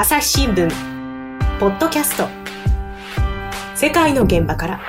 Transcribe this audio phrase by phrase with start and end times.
[0.00, 0.70] 朝日新聞。
[1.58, 2.28] ポッドキャスト。
[3.74, 4.80] 世界の現場から。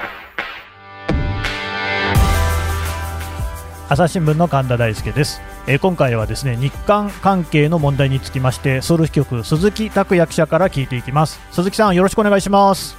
[3.89, 11.39] 朝日新聞の神田大輔です、えー今回はですね日韓関係の問題につきましてソウル支局鈴木拓也記者から聞いていきます。
[11.49, 12.95] 鈴木さんよろしくお願いします。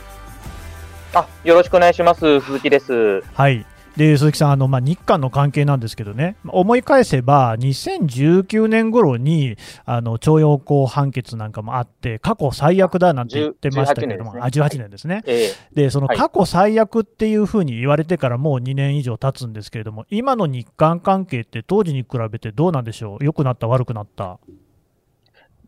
[1.15, 2.41] あ、よろしくお願いします。
[2.41, 3.23] 鈴木です。
[3.35, 3.65] はい
[3.97, 6.37] で鈴木さんあの、まあ、日韓の関係なんですけどね。
[6.47, 15.23] 思い返せば2019年頃にあの徴用工判決なんかもあって過去最悪だなんて言ってましたけれども18あ18年ですね。
[15.27, 16.17] えでそのはい。
[16.17, 24.39] 過去最悪っていうふうに言われてからもう2年以上経つんですけれども、今の日韓関係って当時に比べてどうなんでしょう、良くなった、悪くなった？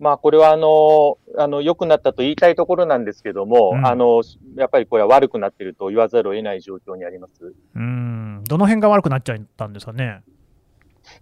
[0.02, 4.22] まあ、これは、あの、あの、良くなったと言いたいところなんですけども、うんあの、
[4.56, 7.44] やっぱりこれは悪くなっていると言わざるを得ない状況にあります。
[7.44, 10.22] うーん、どの辺が悪くなっちゃったんですかね？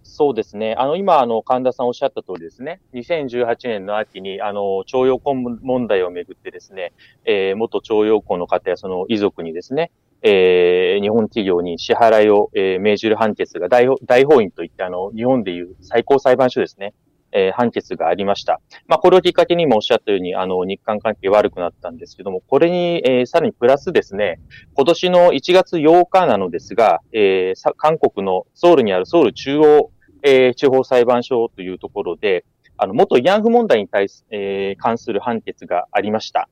[0.01, 0.73] そうですね。
[0.79, 2.81] あの、今、あの、神田さんおっしゃった通りですね。
[2.95, 6.91] 2018年の秋に、あの、徴用工問題をめぐってですね、
[7.25, 9.91] えー元徴用工の方やその遺族にですね、
[10.23, 16.93] えー日本企業に支払いを、えー命じる判決が大法大法院といって、あの、日本でいう最高裁判所ですね。
[17.31, 18.61] えー判決がありました。
[18.87, 24.39] まあ、これをきっかけに今おっしゃったように、あの、日韓関係悪くなったんですけども、これに、えーさらにプラスですね、
[24.73, 29.91] 今年の1月8日なのですが、えーさ韓国のソウルにあるソウル中央、
[30.23, 32.45] えー地方裁判所というところで、
[32.77, 36.49] あの、元慰安婦問題に対す、えー関する判決がありました。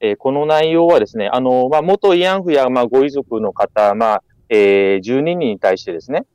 [0.00, 6.26] えーこの内容はですね、あの、まあ、元慰安婦や、まあ、ご遺族の方、まあ、えー12人に対してですね、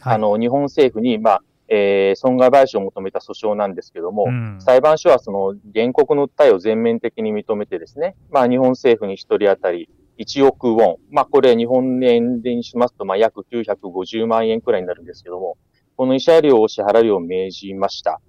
[0.00, 15.56] はい、あの、日本政府に、まあ、えー損害賠償を求めた訴訟なんですけども、うん裁判所はその原告の訴えを全面的に認めてですね、まあ日本政府に一人当たり1億ウォン、まあこれ日本円でにしますと、まあ約950万円くらいになるんですけども、
[15.96, 18.20] この慰謝料を支払うよう命じました。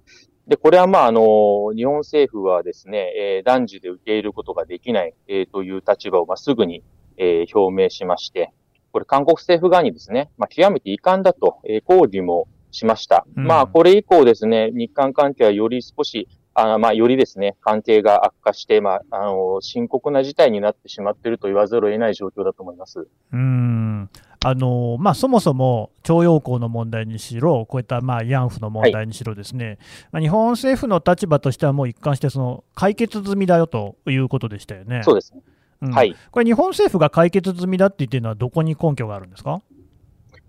[0.46, 6.82] で、これはまああの、日本政府はですね、えー断じて受け入れることができない、えーという立場をまあすぐに、
[7.16, 8.52] えー表明しまして、
[8.92, 13.26] これ韓国政府側にですね、まあ極めて遺憾だと、えー抗議もしました。
[13.36, 23.00] うんまあこれ以降ですね、日韓関係はより少しあまあ、よりですね、関係が悪化して、まあ、あの、深刻な事態になってしまっていると言わざるを得ない状況だと思います。
[23.00, 24.10] うーん
[24.42, 29.78] あのまあ、そもそも徴用工の問題にしろ、こういったまあ慰安婦の問題にしろ、ですね、
[30.12, 35.02] まあ、日本政府の立場としては、もう一貫してその解決済みだよということでしたよね。
[35.04, 35.42] そうですね。
[35.82, 36.16] うんはい。
[36.30, 39.62] これ、日本政府が解決済みだって言ってるのは、どこに根拠があるんですか？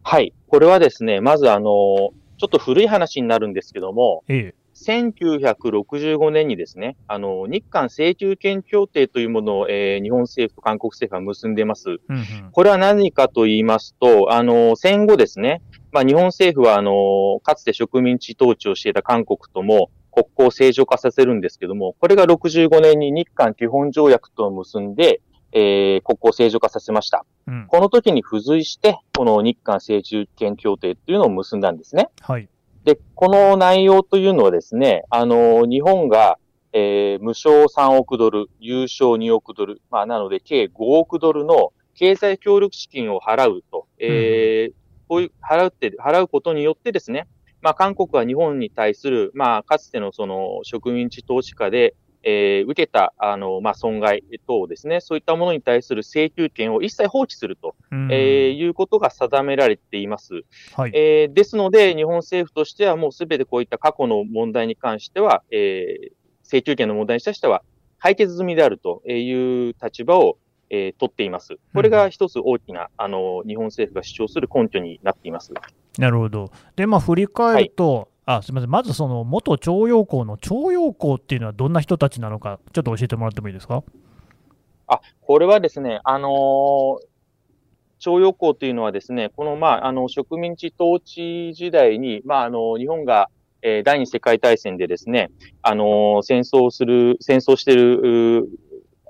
[0.04, 0.34] はい。
[0.48, 11.90] これはですね、まずあの、ちょっと古い話になるんですけども、ええ1965年にですね、あの、日韓請求権協定というものを、えー日本政府と韓国政府は結んでます。
[11.90, 27.26] うんうんこれは何かと言いますと、あの、戦後ですね、まあ、日本政府は、あの、かつて植民地統治をしていた韓国とも国交を正常化させるんですけども、これが65年に日韓基本条約と結んで、えー国交を正常化させました。
[27.48, 32.10] うんこの時に付随して、この日韓請求権協定っていうのを結んだんですね。
[32.22, 32.48] はい
[32.84, 36.38] で、この内容というのはですね、あの、日本が、
[36.74, 44.74] えー無償3億ドル、有償2億ドル、まあ、なので、計5億ドルの経済協力資金を払うと、えー
[45.08, 47.28] こういう、払うって、払うことによってですね、
[47.62, 60.44] まあ、韓国は日本に対する、まあ、かつてのその植民地投資家で、えー受けた、あの、まあ、損害等ですね、そういったものに対する請求権を一切放棄すると、うんえーいうことが定められています。
[60.76, 66.12] はいえーですので、日本政府としてはもうすべてこういった過去の問題に関しては、えー
[66.44, 67.64] 請求権の問題に対しては
[67.98, 70.38] 解決済みであるという立場を、
[70.70, 71.58] えー取っています。
[71.74, 75.54] これが一つ大きな、あの、日本政府が主張する根拠になっています。
[75.98, 76.52] なるほど。
[76.76, 83.84] で、まあ、振り返ると、あすみません、まずその元徴用工の徴用工っていうのはどんな人たちなのか、ちょっと教えてもらってもいいですか？
[84.88, 87.12] あ、これはですね、あのー
[88.04, 93.30] 徴用工というのはですね、この、まあ、あの、植民地統治時代に、まあ、あの、日本が、
[93.62, 95.30] えー第二次世界大戦でですね、
[95.62, 98.50] あのー戦争する、戦争してる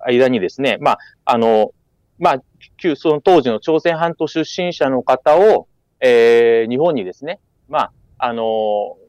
[0.05, 1.71] 間にですね、まあ、あの、
[2.19, 2.43] まあ、
[2.75, 5.69] 旧、その当時の朝鮮半島出身者の方を、
[6.01, 7.39] えー日本にですね、
[7.69, 9.00] まあ、あのー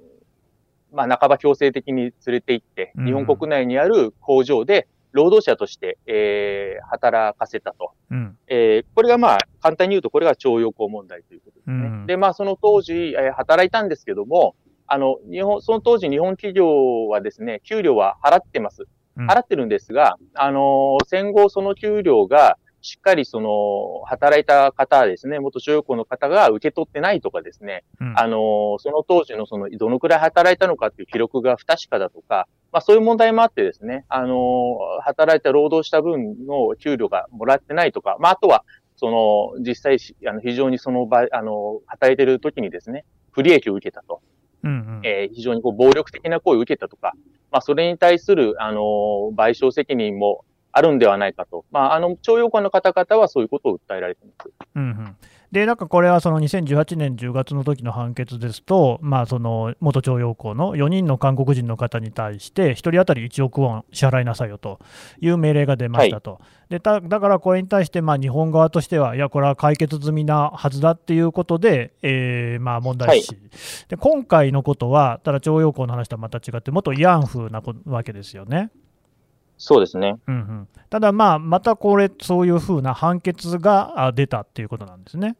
[0.93, 7.93] まあ、半ば強制的に連れて行って、うん日本国内にある工場で、労働者として、えー働かせたと。
[8.11, 11.75] うんえーこれがまあ、簡単に言うと、これが徴用工問題ということですね。
[11.75, 14.55] うんで、まあ、その当時、えー働いたんですけども、
[14.87, 18.83] あの、日本、その当時日本企業はですね、給料は払ってます。
[19.17, 38.65] うん払ってるんですが、あのー戦後その給料が、しっかりその、働いた方ですね、元徴用工の方が受け取ってないとかですね、うんあの、その当時のその、どのくらい働いたのかっていう記録が不確かだとか、まあそういう問題もあってですね、あの、働いた労働した分の給料がもらってないとか、まああとは、
[38.97, 44.21] その、実際し、あの、非常にその場、あの、働いてる時にですね、不利益を受けたと。
[44.65, 47.15] うんうんえー非常にこう暴力的な行為を受けたとか、
[47.51, 51.65] まあ、それに対する、あのー賠償責任もあるんではないかと。
[51.71, 54.51] まあ、あの、徴用工の方々はそういうことを訴えられています。
[54.75, 55.17] うんうん
[55.53, 64.81] でなんかこれはその2018年10月の時の判決ですと、まあ、その元徴用工の4人の韓国人の方に対して、1人当たり1億ウォン支払いなさいよと
[65.21, 66.41] いう命令が出ましたと、
[66.71, 73.37] でただからこれに対してまあ日本側としては、いや、これは解決済みなはずだっていうことで、えーまあ問題視、
[73.89, 78.71] で今回のことは、ただ徴用工の話とはまた違って、もっと慰安婦なこわけですよね。
[79.65, 80.19] そうですね。
[80.27, 85.37] うんうん、ただ、まあ、またこれ、そういうふうな判決があ出たっていうことなんですね。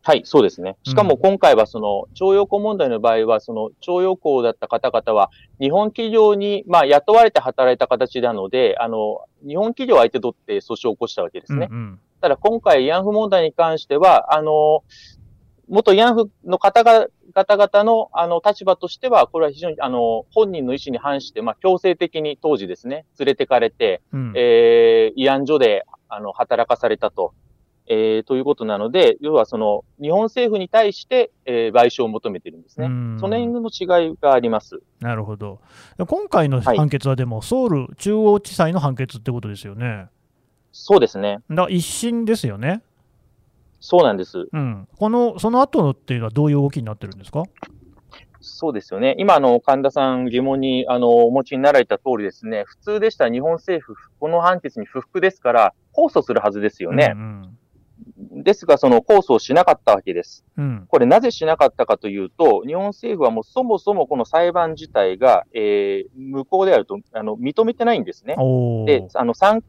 [0.00, 0.78] はい、そうですね。
[0.84, 5.30] しかも今回はその、徴用工問題の場合は、その、徴用工だった方々は、
[5.60, 11.68] 日本企業に、まあ、雇われて働いた形なので、あの、日本企業を相手取って訴訟を起こしたわけですね。
[11.70, 14.82] うんうんただ今回、慰安婦問題に関しては、あの、
[15.70, 27.34] 元慰安婦の方々々の、あの、立場としては、これは非常に、あの、本人の意思に反して、まあ、強制的に当時ですね、連れてかれて、うんえー、慰安所で、あの、働かされたと、
[27.86, 32.86] えー、ということなので、要はその、日本政府に対して、えー、賠償を求めてるんですね。
[32.86, 34.80] うんその辺の違いがあります。
[35.00, 35.60] なるほど。
[36.06, 40.06] 今回のはい判決はでも、ソウル中央地裁の判決ってことですよね。
[40.72, 41.38] そうですね。
[41.50, 42.82] だから一審ですよね。
[43.80, 44.46] そうなんです。
[44.52, 47.42] うん、このその後のっていうのはどういう動きになってるんですか？
[48.42, 49.16] そうですよね。
[49.18, 57.12] 今、あの、神田さん疑問に、あの、お持ちになられた通りですね、普通でしたら日本政府、この判決に不服ですから、控訴するはずですよね。
[57.14, 57.56] うん
[58.42, 60.46] ですが、その控訴をしなかったわけです。
[60.56, 68.36] うんうんこれなぜしなかったかというと、日本政府はもうそもそもこの裁判自体が、えー無効であると、あの、認めてないんですね。
[68.86, 69.62] で、あの、参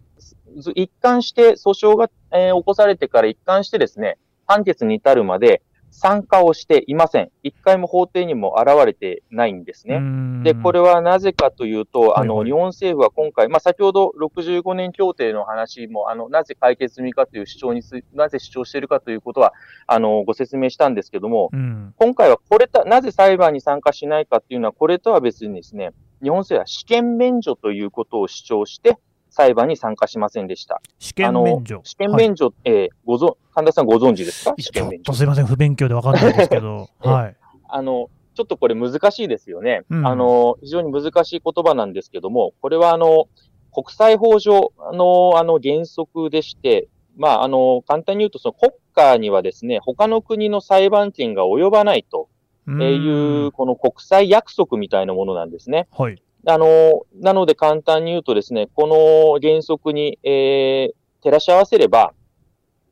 [0.75, 5.61] 一貫して訴訟が、えー起こされてから一貫してですね、判決に至るまで
[5.91, 7.31] 参加をしていません。
[7.43, 9.99] 一回も法廷にも現れてないんですね。
[9.99, 19.53] ねで、これはなぜかというと、あの、はいはい日本政府は今回、まあ、先ほど65年協定の話も、あの、なぜ解決済みかという主張についなぜ主張しているかということは、
[19.85, 25.91] あの、ご説明したんですけども、うん今回はこれと、なぜ裁判に参加しないかっていうのは、これとは別にですね、
[26.23, 28.97] 日本政府は試験免除ということを主張して、
[29.31, 30.81] 裁判に参加しませんでした。
[30.99, 34.53] 試験免除試験免除、えーごぞ、神田さんご存知ですか？
[34.59, 35.13] 試験免除と。
[35.13, 37.35] すいません、不勉強で分かんないですけど、え はい。
[37.69, 39.83] あの、ちょっとこれ難しいですよね。
[39.89, 43.27] うんあの、非常に難しい言葉なんですけども、これはあの、
[43.73, 52.27] 国際法上のあの原則でして、まあ、あの、簡単に言うと、その国家にはですね、他の国の裁判権が及ばないと
[52.67, 55.87] ういうう、この国際約束みたいなものなんですね。
[55.91, 56.21] はい。
[56.45, 62.15] あの、なので簡単に言うとですね、この原則に、えー照らし合わせれば、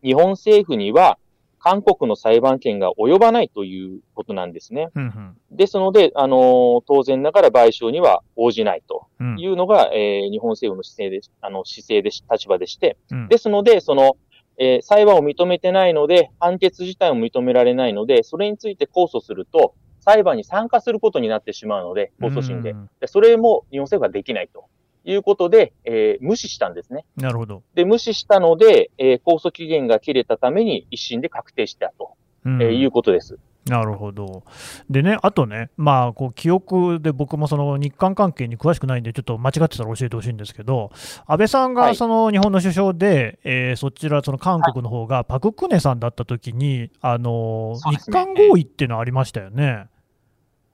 [0.04, 1.18] 日本政府には
[1.58, 4.90] 韓国の裁判権が及ばないということなんですね。
[4.94, 9.40] うんですので、あの、当然ながら賠償には応じないとうんうん。
[9.40, 13.28] いうのが、えー日本政府の姿勢でし、あの、姿勢でし、立場でして、うん。
[13.30, 14.16] ですので、その、
[14.60, 19.74] えー裁判を認めてないので、判決自体も認められないので、それについて控訴すると、
[20.10, 22.76] 裁判に参加することになってしまうので、控訴審でう。
[22.76, 24.66] んでそれも日本政府はできないと
[25.06, 27.06] いうことで、えー無視したんですね。
[27.16, 27.64] なるほど。
[27.76, 32.12] で、無視したので、えー控訴期限が切れたために一審で確定したと、
[32.46, 33.38] うんえーいうことです。
[33.68, 34.44] なるほど。
[34.90, 40.90] でね、あとね、まあ、こう記憶で僕もその日韓関係に詳しくないんで、ちょっと間違ってたら教えてほしいんですけど、
[41.28, 49.86] 安倍さんはいがその日本の首相で、えーそちら、その韓国の方がパク・クネさんだったときに、あのね韓合意っていうのはありましたよね。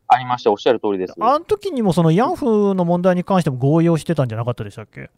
[0.07, 0.51] ありました。
[0.51, 1.13] おっしゃる通りです。
[1.19, 5.09] あの時にもその慰安婦の問題に関しても合意をしてたんじゃなかったでしたっけ？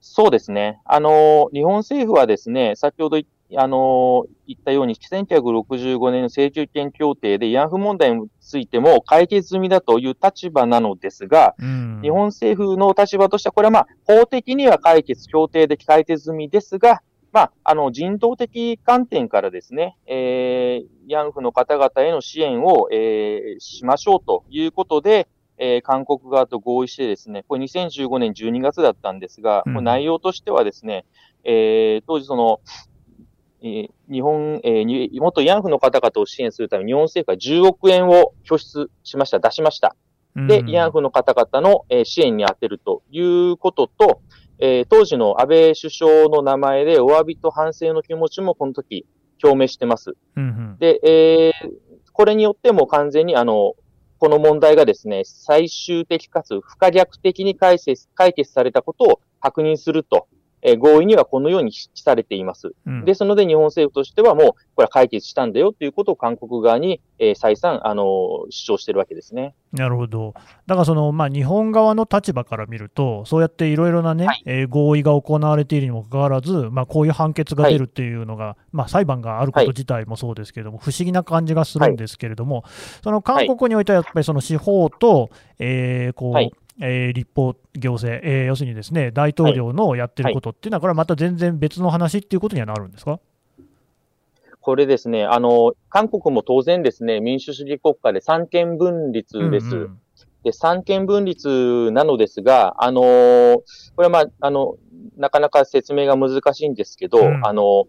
[0.00, 0.80] そうですね。
[0.84, 17.00] あの、日本政府はですね、先ほどいあの言ったように、1965年の請求権協定で慰安婦問題についても解決済みだという立場なのですが、うん日本政府の立場としては、これはまあ、法的には解決、協定で解決済みですが、
[17.32, 31.04] まあ、あの、人道的観点からですね、えー、慰安婦の方々への支援を、えー、しましょうということで、えー、韓国側と合意してですね、これ2015年12月だったんですが、うん内容としてはですね、
[31.44, 32.60] えー、当時その、
[33.62, 39.96] えー日本、えーに元慰安婦の方々を支援するために日本政府は10億円を拠出しました、出しました。
[40.34, 44.20] で、うん慰安婦の方々のえー支援に充てるということと、
[44.64, 49.04] えー、当時の安倍首相の名前でお詫びと反省の気持ちもこの時
[49.42, 50.14] 表明してます。
[50.36, 51.70] うんうん、で、えー、
[52.12, 53.74] これによっても完全にあの、
[54.18, 60.28] この問題がですね、最終的かつ不可逆的に解決解決されたことを確認すると
[60.62, 62.72] えー、合意にはこのように記されています。
[62.86, 69.54] うん、ですので、日本政府としてはもう、これは解決したんだよということを韓国側に、えー、再三、あの主張してるわけですね。
[69.72, 70.34] なるほど。
[70.66, 82.64] だからその、まあ、日本側の立場から見ると、そうやっていろいろなね、はい、えー、合意が行われているにもかかわらず、まあ、こういう判決が出るっていうのが、はい、まあ、裁判があること自体もそうですけれども、はい、不思議な感じがするんですけれども、
[83.02, 93.20] その韓国においてはやっぱりその司法と、えー、こう、えー、立法行政、えー、要するにですね大統領のやってることっていうのは、これはまた全然別の話っていうことにはなるんですか？
[94.60, 99.66] これですね、あの、韓国も当然ですね、民主主義国家で三権分立です。
[99.66, 99.82] うん。
[99.82, 99.98] うん、
[100.44, 103.64] で、三権分立なのですが、あのこ
[103.98, 104.76] れはまあ、あの、
[105.16, 107.86] なかなか説明が難しいんですけど、うん、あの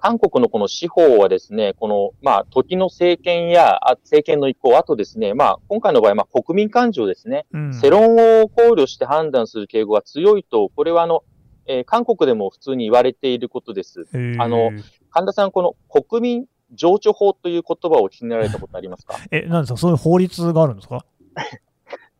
[0.00, 11.22] 韓国のこの司法はですね、この、まあ、時の政権や、政権の意向、あとですね、まあ、今回の場合、まあ、国民感情ですね、うん、世論を考慮して判断する傾向が強いと、これはあの、
[11.66, 14.06] えー、韓国でも普通に言われていることです。
[14.38, 14.70] あの、
[15.10, 19.16] 神田さん、この国民情緒法という言葉をお聞きになられたことありますか？
[19.30, 19.76] え、なんですか？
[19.76, 21.04] そういう法律があるんですか？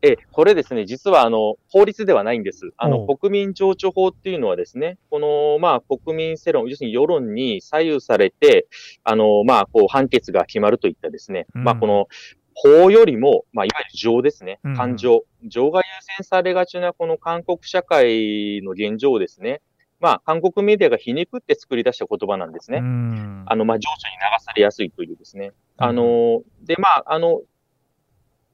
[0.03, 2.73] え、これですね、実はあの、法律ではないんです。
[2.79, 8.67] あの、国民情緒法っていうのはですね、この、まあ、国民世論、要するに世論に左右されて、
[9.05, 12.09] あの、まあ、こう、判決が決まるといったですね、うん、まあ、この、
[12.55, 15.71] 法よりも、まあ、いわゆる情ですね、感情、うん、情。
[15.71, 15.85] が優
[16.17, 19.61] 先されがちなこの韓国社会の現状をですね、
[19.99, 22.79] まあ、韓国メディアが皮肉って作り出した言葉なんですね。
[22.79, 25.53] うん、あの、まあ、情緒に流されやすいというですね。
[25.77, 27.43] あの、で、まあ、あの、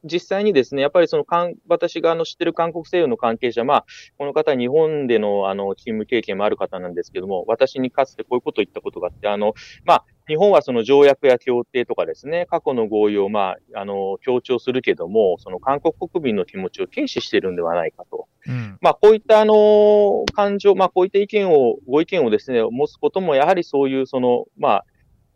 [0.06, 3.86] 実際にですね、やっぱりそのかん、私があの知ってる韓国政府の関係者、まあ、
[4.18, 18.26] この方、日本でのあの勤務経験もある方なんですけども、私にかつてこういうことを言ったことがあって、あの、まあ、日本はその条約や協定とかですね、過去の合意を、まあ、あの、強調するけども、その韓国国民の気持ちを軽視してるんではないかと。
[18.46, 24.84] うん、まあ、こういったあの、感情、まあ、こういった意見を、ご意見をですね、持つことも、やはりそういうその、まあ、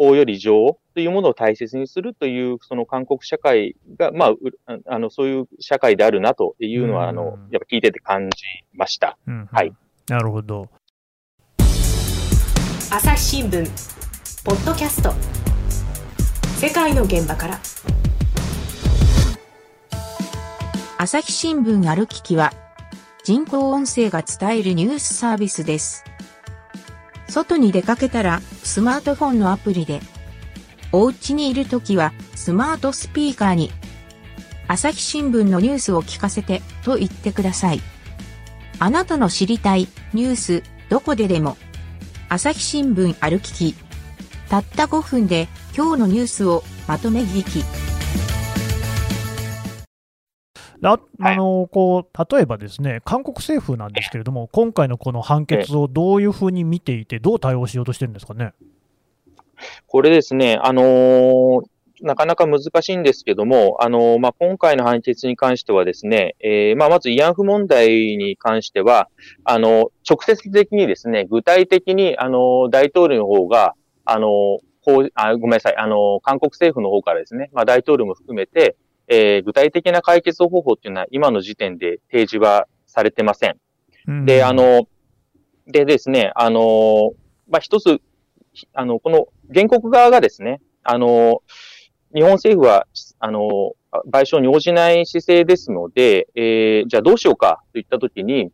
[0.00, 8.42] 法より情というものを大切にするという、その韓国社会が、まあ、あの、そういう社会であるなというのは、あの、やっぱ聞いてて感じ
[8.73, 9.19] ました。
[9.26, 9.75] うんうん、はい。
[10.09, 10.71] なるほど。
[12.90, 13.66] 朝日新聞、
[14.42, 15.12] ポッドキャスト、
[16.57, 17.61] 世界の現場から。
[20.97, 22.54] 朝日新聞歩ききは、
[23.23, 26.04] 人工音声が伝えるニュースサービスです。
[27.28, 30.00] 外に出かけたらスマートフォンのアプリで、
[30.93, 33.71] お家にいるときはスマートスピーカーに、
[34.69, 37.81] 朝日新聞のニュースを聞かせてと言ってください。
[38.79, 41.57] あなたの知りたいニュースどこででも、
[42.29, 43.75] 朝日新聞歩きき、
[44.49, 47.90] たった5分で今日のニュースをまとめ聞き。
[50.83, 58.53] ああのこう例えばですね、韓国政府なんですけれども、今回のこの判決をどういうふうに見ていて、どう対応しようとしてるんですかね？
[59.87, 61.63] これですね、あのー、
[62.01, 69.11] なかなか難しいんですけども、あのー、まあ、今回の判決に関してはですね、えー、まあ、まず慰安婦問題に関しては、
[69.45, 73.75] あの、直接的にですね、具体的に、あの、大統領の方が、
[74.07, 78.77] あの、こうあごめんなさい、あの、韓国政府の方からですね、まあ、大統領も含めて、
[79.11, 83.57] えー、具体的な解決方法っていうのは今の時点で提示はされてません。
[84.07, 84.87] うん、で、あの、
[85.67, 87.12] でですね、あの、
[87.49, 88.00] まあ、一つ、
[88.73, 91.43] あの、この原告側がですね、あの、
[92.14, 92.87] 日本政府は、
[93.19, 93.73] あの、
[94.12, 98.50] 賠償に応じない姿勢ですので、えー、じゃあどうしようかといったときに、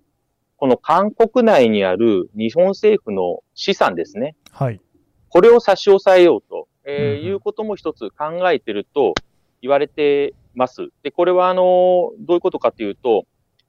[0.57, 4.35] この韓国内にある日本政府の資産ですね。
[4.51, 4.81] はい。
[5.29, 9.13] これを差し押さえようと、えー、うん、いうことも一つ考えてると
[9.61, 10.89] 言われてます。
[11.03, 13.25] で、これはあの、どういうことかというと、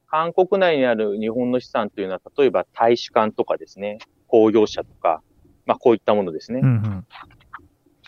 [0.08, 5.22] 韓国内にある日本の資産というのは、例えば大使館とかですね、工業者とか、
[5.66, 6.62] まあこういったものですね。
[6.64, 7.08] うんうん、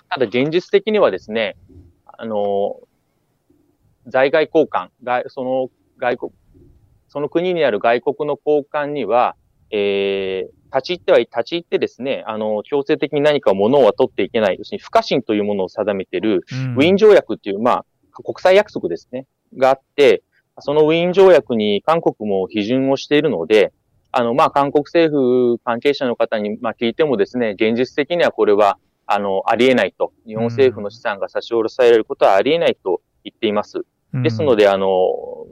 [0.09, 1.57] ただ現実的にはですね、
[2.05, 2.79] あの、
[4.07, 4.89] 在外交換、
[5.29, 6.31] その外国、
[7.09, 9.36] その国にある外国の交換には、
[9.71, 16.45] えー、立ち入っては、立ち入ってですね、あの、強制的に何か物を取っていけない、要するに不可侵というものを定めている、
[16.75, 17.86] ウィーン条約っていう、まあ、
[18.23, 19.25] 国際約束ですね、
[19.57, 20.23] があって、
[20.59, 23.71] そのウィーン条約に韓国も批准をしているので、
[24.11, 30.13] あの、まあ、韓国政府関係者の方に、まあ、聞いてもですね、現実的にはこれは、あの、ありえないと。
[30.27, 33.85] 日本政府の資産が差し押さえられることはありえないと言っています。
[34.13, 34.88] ですので、あの、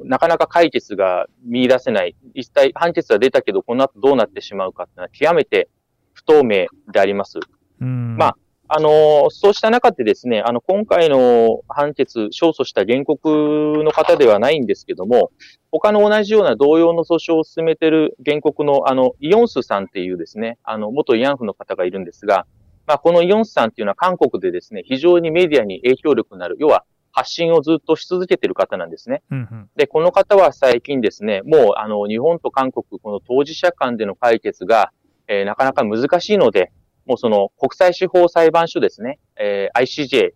[0.03, 2.15] なかなか解決が見出せない。
[2.33, 5.69] 一体判決は出たけど、この後どうなってしまうかっていうのは極めて
[6.13, 7.39] 不透明であります。
[7.79, 8.37] うん、まあ、
[8.69, 15.31] あの、そうした中でですね、あの、今回の判決、勝訴した原告の方ではないんですけども、
[15.71, 22.45] 他の同じような同様の訴訟を進めている原告の、あの、イオンスさんっていうですね、あの、元慰安婦の方がいるんですが、
[22.85, 29.23] まあ、このイオンスさんっていうのは韓国でですね、非常にメディアに影響力のある、要は発信をずっとし続けている方なんですね。
[29.31, 34.91] うんうん、で、この方は最近ですね、もう、あの、日本と韓国、この当事者間での解決が、
[35.27, 36.71] えー、なかなか難しいので、
[37.07, 40.31] もうその国際司法裁判所ですね、えー、ICJ、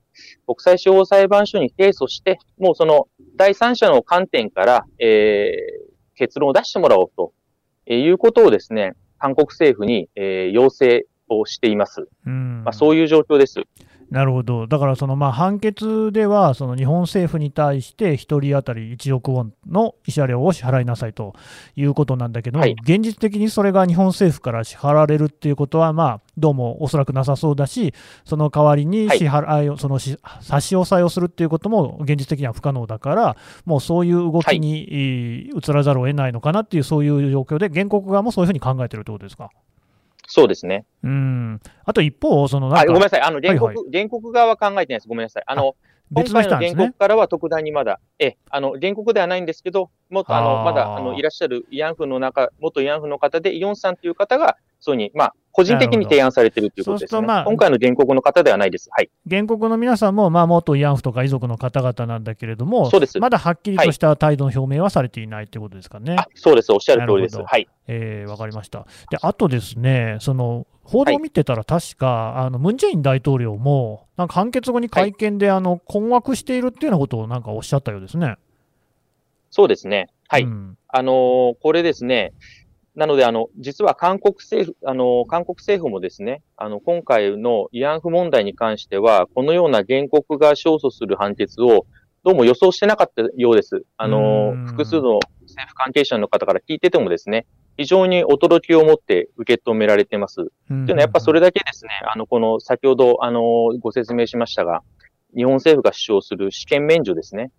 [0.48, 7.34] 国際司法裁判所に提訴して、もうその第三者の観点から、えー、結論を出してもらおうと、
[7.86, 12.08] えー、いうことをですね、韓国政府に、えー、要請をしています。
[12.26, 13.62] うんまあ、そういう状況です。
[14.12, 21.34] なるほど、だからそのまあ判決では、その日本政府に対して1人当たり1億ウォンの慰謝料を支払いなさいと
[21.78, 27.94] いうことなんだけど、はい、現実的にそれが日本政府から支払われるっていうことは、まあ、どうもおそらくなさそうだし、
[28.26, 39.52] その代わりに支払いを、はい、その差し押さえをするっていうことも現実的には不可能だから、もうそういう動きに移らざるを得ないのかなっていう、そういう状況で、原告側もそういうふうに考えてるってことですか？
[40.32, 40.86] そうですね。
[41.04, 41.60] うん。
[41.84, 43.22] あと一方、そのあ、ごめんなさい。
[43.22, 45.08] あの、原告、はいはい、原告側は考えてないです。
[45.10, 45.44] ごめんなさい。
[45.46, 45.76] あの、
[46.14, 57.22] 今回の原告からは特段にまだ、え、あの、原告ではないんですけど、もっとあの、まだ、あの、いらっしゃる慰安婦の中、元慰安婦の方で、イオンさんという方が、そうに、まあ、個人的に提案されてるということですね。
[57.22, 58.90] まあ、今回の原告の方ではないです。
[58.92, 59.12] はい。
[59.30, 63.20] 原告の皆さんも、まあ、元慰安婦とか遺族の方々なんだけれども、そうです。
[63.20, 66.16] まだはっきりとした態度の表明はされていないということですかね。
[66.18, 66.74] あそうです。
[66.74, 67.38] おっしゃる通りです。
[67.38, 67.68] はい。
[67.88, 68.88] えー、わかりました。
[69.12, 78.36] で、あとですね、その、報道を見てたら確か、はい、あの、ムン・ジェイン大統領も、なんか判決後に会見で、はい、あの、困惑しているっていうようなことをなんかおっしゃったようですね。
[79.52, 80.10] そうですね。
[80.28, 80.44] はい。
[80.44, 82.34] うん、あのー、これですね、
[82.96, 91.86] なので、あの、実は韓国政府、あの、韓国政府もですね、あの、今回の慰安婦問題に関しては、このような原告が勝訴する判決を、
[92.24, 93.84] どうも予想してなかったようです。
[93.98, 100.36] あの、複数の政府関係者の方から聞いててもですね、非常に驚きを持って受け止められています。
[100.36, 103.42] というのは、やっぱそれだけですね、あの、この、先ほど、あの、
[103.80, 104.84] ご説明しましたが、
[105.36, 107.52] 日本政府が主張する試験免除ですね。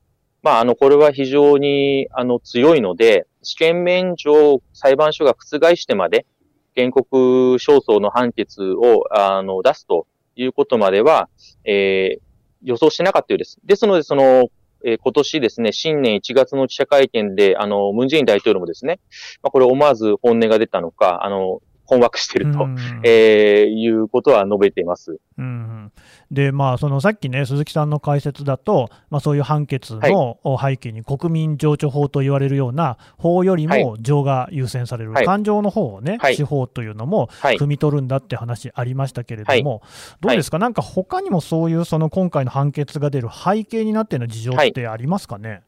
[0.42, 6.26] まあ、あの、これは非常に、あの、強いので、試験免除を裁判所が覆してまで、
[6.74, 11.28] 原告勝訴の判決を、あの、出すということまでは、
[11.64, 12.20] えー、
[12.64, 13.58] 予想してなかったようです。
[13.64, 14.48] ですので、その、
[14.84, 18.98] えー、今年ですね、新年1月の記者会見で、あの、ムンジェイン大統領もですね、
[19.42, 21.60] まあ、これ思わず本音が出たのか、あの、
[21.92, 22.66] 困惑していると、
[23.04, 25.18] えー、いうことは述べています。
[25.36, 25.92] うん
[26.30, 39.90] で、まあ、そのさっきね、鈴木さんの解説だと、まあ、そういう判決の背景に国民情緒法と言われるような法よりも情が優先される、はい、感情の方をね、はい、司法というのも汲み取るんだって話ありましたけれども、はい、
[40.22, 45.60] どうですか、なんか他にもそういうその今回の判決が出る背景になっての事情ってありますかね？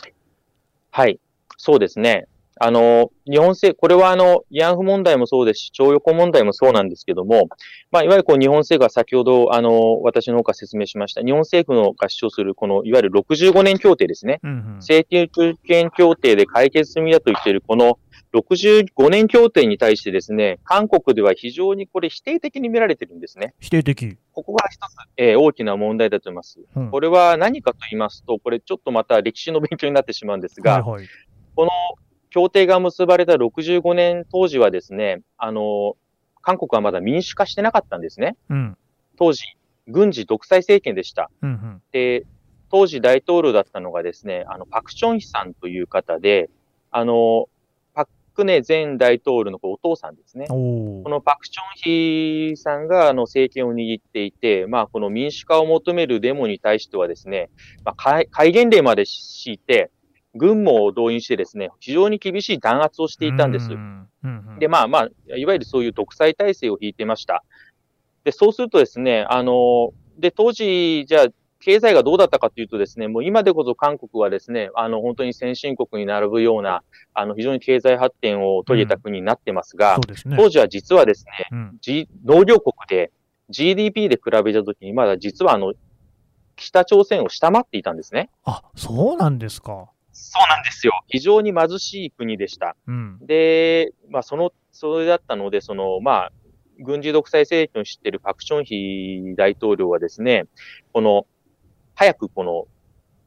[0.90, 1.20] はい、
[1.58, 2.26] そうですね。
[2.60, 7.48] あの、日本政、これはあの、慰安婦問題もそうですし、徴用工問題もそうなんですけども、
[7.90, 14.40] まあ、いわゆるこう、日本政府が先ほど、あの、私の方から説明しました、日本政府のが主張する、この、いわゆる65年協定ですね。
[14.42, 15.28] うんうん、請求
[15.64, 17.98] 権協定で解決済みだと言っている、この
[18.34, 23.54] 65年協定に対してですね、韓国では非常にこれ否定的に見られてるんですね。
[23.60, 24.16] 否定的。
[24.32, 26.90] ここが一つ、えー、大きな問題だと思います、うん。
[26.90, 31.08] これは何かと言いますと、これちょっとまた歴史の勉強になってしまうんですが、はいはい、
[31.54, 31.70] この
[32.34, 35.96] 協定が結ばれた65年当時はですね、あの、
[36.42, 38.36] 韓国はまだ民主化してなかったんですね。
[38.50, 38.76] うん、
[39.16, 39.44] 当時、
[39.86, 41.30] 軍事独裁政権でした。
[41.42, 42.26] うんうん、で、
[42.72, 46.50] 当時大統領だったのがですね、あの、パクチョンヒさんという方で、
[46.90, 47.48] あの、
[47.94, 50.48] パクネ前大統領のお父さんですね。
[50.48, 57.48] このパクチョンヒさんがあの政権を握っていて、まあ、この民主化を求めるデモに対してはですね、
[57.84, 59.92] まあ、戒厳令まで敷いて、
[60.34, 63.70] 軍も動員してですね、非常に厳しい弾圧をしていたんです。
[64.58, 67.44] で、まあまあ、いわゆるそういう独裁体制を引いてました。
[68.24, 71.26] で、そうするとですね、あの、で、当時、じゃあ、
[71.60, 76.82] 経済がどうだったかというとですね、もう今でこそ韓国はですね、あの、本当に先進国に並ぶような、
[77.14, 83.12] あの、非常に経済発展を遂げた国になってますが、うんね、当時は実はですね、うん、G、農業国で
[83.48, 85.72] GDP で比べたときに、まだ実はあの、
[86.56, 88.30] 北朝鮮を下回っていたんですね。
[88.44, 89.90] あ、そうなんですか。
[90.14, 91.02] そうなんですよ。
[91.08, 92.76] 非常に貧しい国でした。
[92.86, 96.32] うん、で、まあ、その、それだったので、その、まあ、
[96.78, 100.46] 軍事独裁政権を知っているパクチョンヒ大統領はですね、
[100.92, 101.26] この、
[101.94, 102.66] 早くこの、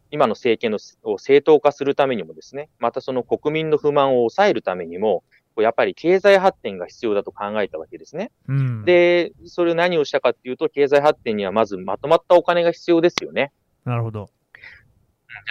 [0.09, 5.23] 今の政権のを正当化するためにもですね、またその国民の不満を抑えるためにも、
[5.57, 8.31] やっぱり経済発展が必要だと考えたわけですね。
[8.47, 13.51] うん、で、それを何をしたかっていうと、経済発展にはまずまとまったお金が必要ですよね。
[13.83, 14.29] なるほど。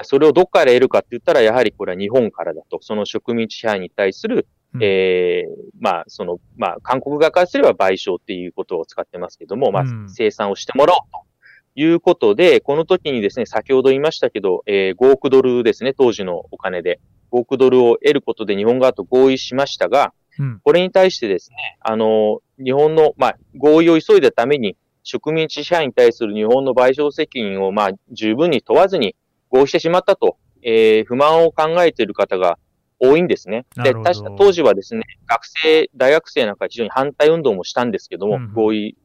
[0.03, 17.01] それをどっから得るかって言ったら、やはりこれは日本からだと、その植民地支配に対する、うん、ええー、まあ、その、まあ、韓国側からすれば賠償っていうことを使ってますけども、まあ、生産をしてもらおうということで、この時にですね、先ほど言いましたけど、えー、5億ドルですね、当時のお金で。
[17.33, 29.15] 5億ドルを得ることで日本側と合意しましたが、うん、これに対してですね、あの、日本の、まあ、合意を急いだために、植民地支配に対する日本の賠償責任を、まあ、十分に問わずに
[29.51, 32.59] 合意してしまったと、えー、不満を考えている方が
[32.99, 33.67] 多いんですね。
[33.83, 38.97] で、確か当時はですね、学生、大学生なんか非常に反対運動もしたんですけども、うん、合意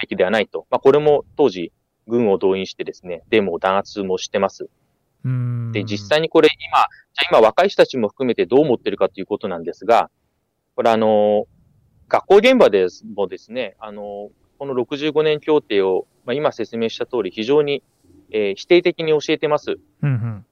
[0.00, 0.66] べきではないと。
[0.70, 1.72] まあ、これも当時、
[2.06, 4.70] 軍を動員してですね、デモを弾圧もしてます。
[5.72, 10.10] で、実際にこれ今、じゃ今若い人たちも含めてどう思ってるかということなんですが、
[10.74, 11.46] これあの、
[12.08, 17.82] 学校現場でもですね、あの、この65年協定を、まあ、今説明した通り非常に、
[18.30, 19.78] えー、否定的に教えてます。
[20.02, 20.46] うんうん、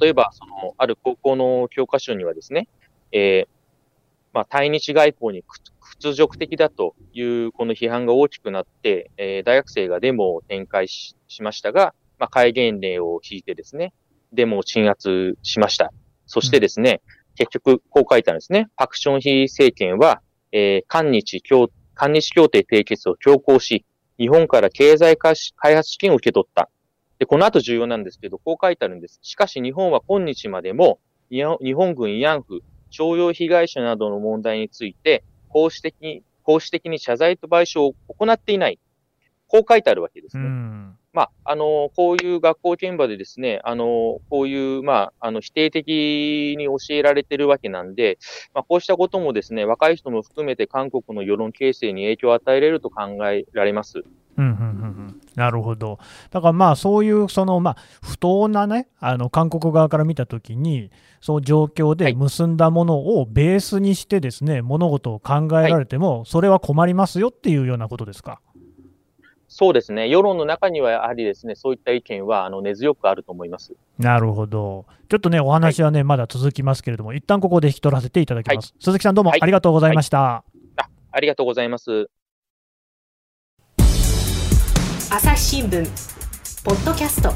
[0.00, 2.68] 例えば、その、ある高校の教科書にはですね、
[3.12, 3.48] えー、
[4.32, 5.44] まあ、対日外交に
[5.98, 13.92] 屈辱的だというこの批判が大きくなって、えー、大学生がデモを展開しましたが、まあ、戒厳令を引いてですね、
[14.32, 15.92] デモを鎮圧しました。
[16.26, 18.68] そしてですね、うん、結局、こう書いたんですね。
[18.76, 23.84] パクションヒ政権は、えー、韓日協、韓日協定締結を強行し、
[24.18, 25.34] 日本から経済開
[25.74, 26.70] 発資金を受け取った。
[27.22, 29.20] で、この後重要なんですけど、こう書いてあるんです。
[29.22, 30.98] しかし日本は今日までも、
[31.30, 38.80] 日本軍慰安婦、徴用被害者などの問題について、公式的に、公式的に謝罪と賠償を行っていない。
[39.46, 40.48] こう書いてあるわけですね。
[41.12, 48.18] まあ、あの、こういう学校現場でですね、あの、こういう、まあ、あの、否定的に教えられてるわけなんで、
[48.52, 54.02] まあ、こうしたこともですね、若い人も含めて韓国の世論形成に影響を与えれると考えられます。
[54.38, 55.98] うんうんうん、なるほど、
[56.30, 60.90] だからまあそういうその、まあ、不当なね、あの韓国側から見たときに、
[61.20, 68.40] その状況で結んだものをベースにしてですね、はい、物事を考えられても、それは困りますよっていうようなことですか？
[69.48, 73.74] そうですね、世論の中にはやはりですね、そういった意見はあの根強くあると思います。
[73.98, 78.72] なるほど、ちょっとね、お話はね、はい、まだ続きますけれども、一旦ここで引き取らせていただきます。
[78.72, 80.18] はい、鈴木さん、どうもありがとうございました。
[80.22, 82.08] はい、あありがとうございます。
[85.14, 85.84] 朝日新聞
[86.64, 87.34] ポッドキャスト。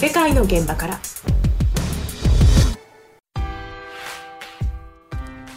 [0.00, 0.98] 世界の現場から。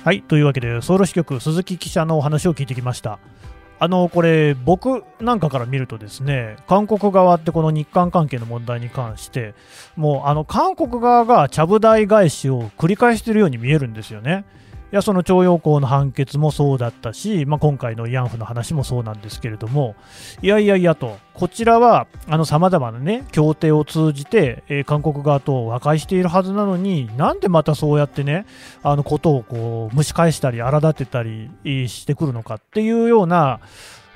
[0.04, 3.20] はいというわけでソウル支局鈴木記者のお話を聞いてきました。
[3.80, 9.56] あのこれ、僕なんかから見ると、ですね韓国側ってこの日韓関係の問題に関して、
[9.96, 14.44] もうあの韓国側がちゃぶ台返しを繰り返しているように見えるんですよね。
[14.92, 19.96] いやその徴用工の判決もそうだったし、まあ、今回の慰安婦の話もそうなんですけれども、
[20.42, 22.08] いやいやいやと、こちらは
[22.46, 28.46] さまざまな、ね、協定を通じて、えー、韓国側と和解しているはずなのに、なんでまたそうやってね、
[28.84, 31.50] あのことをこう蒸し返したり、荒立てたり
[31.90, 33.60] してくるのかっていうような、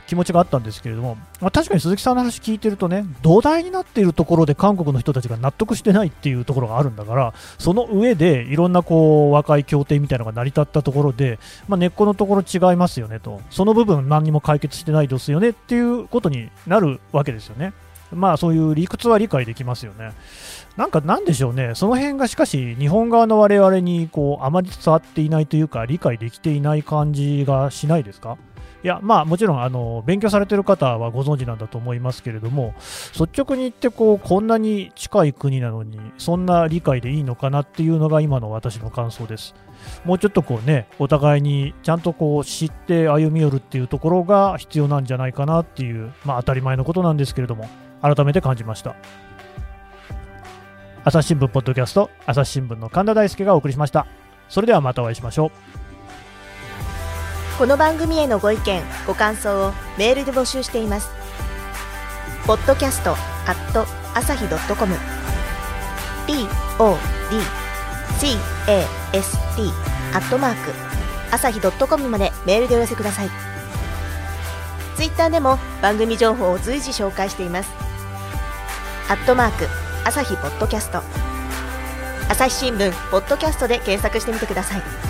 [0.09, 17.73] 気持ちがあったんですけれども、まあ、確かに鈴木さんの話聞いてるとね、土台になっているところで韓国の人たちが納得してないっていうところがあるんだから、その上でいろんなこう和解協定みたいなのが成り立ったところで、まあ、根っこのところ違いますよねと、その部分何にも解決してないですよねっていうことになるわけですよね。
[18.11, 20.13] まあそういう理屈は理解できますよね。
[20.77, 28.37] なんかなんでしょうね、その辺がしかし日本側の我々にこうあまり伝わっていないというか理解できていない感じがしないですか？
[28.81, 32.73] いや、まあ、もちろんあの勉強されてる方はご存知なんだと思いますけれども、
[33.19, 39.53] 率直に言ってこう、こんなに近い国なのに、そんな理解でいいのかなっていうのが今の私の感想です。
[40.05, 47.67] もうちょっとこうね、お互いにちゃんとこう知って歩み寄るっていうところが必要なんじゃないかなっていう、まあ、当たり前のことなんですけれども、
[48.01, 48.95] 改めて感じました。
[51.03, 54.07] 朝日新聞ポッドキャスト、朝日新聞の神田大輔がお送りしました。
[54.47, 55.47] それではまたお会いしましょ
[55.85, 55.88] う。
[57.59, 61.09] この番組へのご意見ご感想をメールで募集しています。
[62.45, 63.13] podcast
[63.45, 64.95] at 朝日 .com
[66.77, 67.19] podcast
[70.13, 70.71] アットマーク
[71.31, 73.29] 朝日 .com までメールでお寄せください。
[74.95, 77.69] ツイッターでも番組情報を随時紹介しています。
[79.09, 79.67] アットマーク
[80.05, 81.01] 朝日ポッドキャスト。
[82.29, 85.08] 朝日新聞ポッドキャストで検索してみてください。